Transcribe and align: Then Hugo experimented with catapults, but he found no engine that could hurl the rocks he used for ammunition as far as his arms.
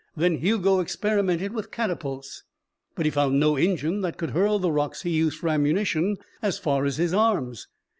Then 0.17 0.37
Hugo 0.37 0.79
experimented 0.79 1.53
with 1.53 1.69
catapults, 1.69 2.41
but 2.95 3.05
he 3.05 3.11
found 3.11 3.39
no 3.39 3.55
engine 3.55 4.01
that 4.01 4.17
could 4.17 4.31
hurl 4.31 4.57
the 4.57 4.71
rocks 4.71 5.03
he 5.03 5.11
used 5.11 5.37
for 5.37 5.49
ammunition 5.49 6.17
as 6.41 6.57
far 6.57 6.85
as 6.85 6.97
his 6.97 7.13
arms. 7.13 7.67